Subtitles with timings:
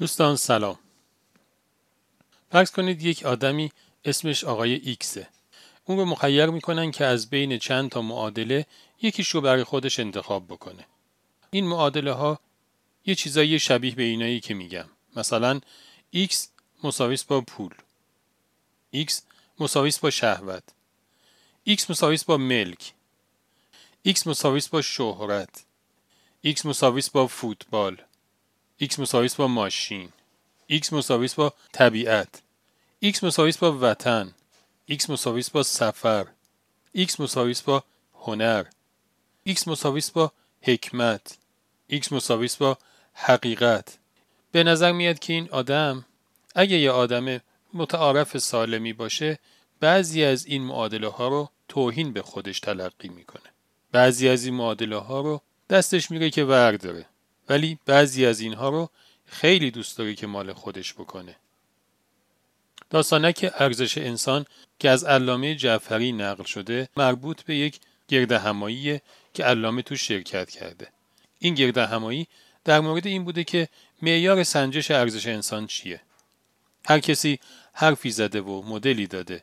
[0.00, 0.78] دوستان سلام.
[2.52, 3.72] فرض کنید یک آدمی
[4.04, 5.28] اسمش آقای ایکسه
[5.84, 8.66] اون رو مخیر می‌کنن که از بین چند تا معادله
[9.02, 10.86] یکیش رو برای خودش انتخاب بکنه.
[11.50, 12.40] این معادله ها
[13.06, 14.88] یه چیزایی شبیه به اینایی که میگم.
[15.16, 15.60] مثلا
[16.16, 16.36] x
[16.84, 17.74] مساویس با پول.
[18.94, 19.14] x
[19.58, 20.64] مساویس با شهوت.
[21.68, 22.92] x مساویس با ملک.
[24.08, 25.64] x مساویس با شهرت.
[26.46, 28.02] x مساویس با فوتبال.
[28.82, 30.08] X مساویس با ماشین.
[30.70, 32.42] X مساویس با طبیعت.
[33.04, 34.34] X مساویس با وطن.
[34.90, 36.26] X مساویس با سفر.
[36.96, 38.64] X مساویس با هنر.
[39.48, 40.32] X مساویس با
[40.62, 41.38] حکمت.
[41.92, 42.78] X مساویس با
[43.12, 43.98] حقیقت.
[44.52, 46.04] به نظر میاد که این آدم
[46.54, 47.40] اگه یه آدم
[47.74, 49.38] متعارف سالمی باشه
[49.80, 53.50] بعضی از این معادله ها رو توهین به خودش تلقی می‌کنه.
[53.92, 55.40] بعضی از این معادله ها رو
[55.70, 57.06] دستش میگه که ورداره.
[57.50, 58.90] ولی بعضی از اینها رو
[59.26, 61.36] خیلی دوست داره که مال خودش بکنه.
[62.90, 64.46] داستانک ارزش انسان
[64.78, 69.00] که از علامه جعفری نقل شده مربوط به یک گرد همایی
[69.34, 70.88] که علامه تو شرکت کرده.
[71.38, 72.26] این گرد همایی
[72.64, 73.68] در مورد این بوده که
[74.02, 76.00] معیار سنجش ارزش انسان چیه.
[76.86, 77.38] هر کسی
[77.72, 79.42] حرفی زده و مدلی داده.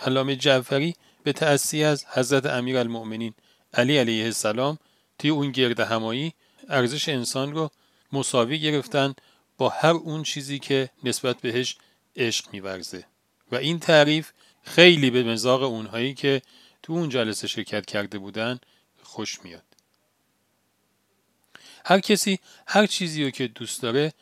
[0.00, 3.34] علامه جعفری به تأسی از حضرت امیر المؤمنین
[3.74, 4.78] علی علیه السلام
[5.18, 6.32] توی اون گرد همایی
[6.68, 7.70] ارزش انسان رو
[8.12, 9.14] مساوی گرفتن
[9.58, 11.76] با هر اون چیزی که نسبت بهش
[12.16, 13.04] عشق میورزه.
[13.52, 14.30] و این تعریف
[14.62, 16.42] خیلی به مزاق اونهایی که
[16.82, 18.60] تو اون جلسه شرکت کرده بودن
[19.02, 19.62] خوش میاد.
[21.84, 24.12] هر کسی هر چیزی رو که دوست داره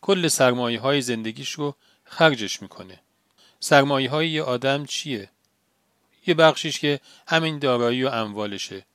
[0.00, 3.00] کل سرمایه های زندگیش رو خرجش می‌کنه.
[3.60, 5.30] سرمایه های یه آدم چیه؟
[6.26, 8.86] یه بخشیش که همین دارایی و اموالشه.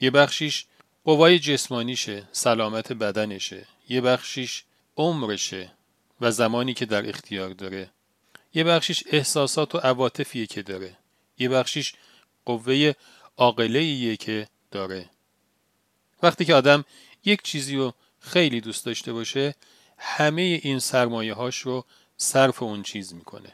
[0.00, 0.66] یه بخشیش
[1.04, 4.64] قوای جسمانیشه سلامت بدنشه یه بخشیش
[4.96, 5.72] عمرشه
[6.20, 7.90] و زمانی که در اختیار داره.
[8.54, 10.96] یه بخشیش احساسات و عواطفیه که داره.
[11.38, 11.94] یه بخشیش
[12.44, 12.92] قوه
[13.36, 15.10] عاقله که داره.
[16.22, 16.84] وقتی که آدم
[17.24, 19.54] یک چیزی رو خیلی دوست داشته باشه
[19.98, 21.84] همه این سرمایه هاش رو
[22.16, 23.52] صرف اون چیز می‌کنه.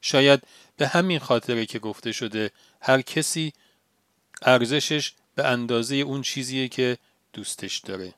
[0.00, 0.42] شاید
[0.76, 2.50] به همین خاطره که گفته شده
[2.80, 3.52] هر کسی
[4.42, 6.98] ارزشش به اندازه اون چیزیه که
[7.32, 8.14] دوستش داره.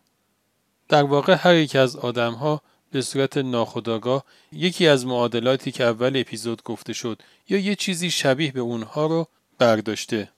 [0.89, 6.17] در واقع هر یک از آدم ها به صورت ناخودآگاه یکی از معادلاتی که اول
[6.17, 9.29] اپیزود گفته شد یا یه چیزی شبیه به اونها رو
[9.59, 10.29] برداشته.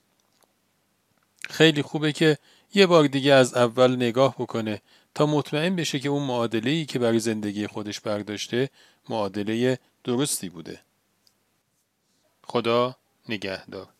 [1.49, 2.37] خیلی خوبه که
[2.73, 4.81] یه بار دیگه از اول نگاه بکنه
[5.15, 8.69] تا مطمئن بشه که اون معادله ای که برای زندگی خودش برداشته
[9.09, 10.79] معادله درستی بوده.
[12.43, 12.95] خدا
[13.29, 13.94] نگهدار.